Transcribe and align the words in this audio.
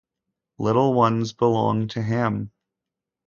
Little 0.57 0.95
ones 0.95 1.31
belong 1.31 1.87
to 1.89 2.01
him. 2.01 2.49